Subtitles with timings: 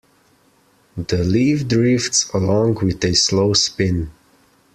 [0.97, 4.09] The leaf drifts along with a slow spin.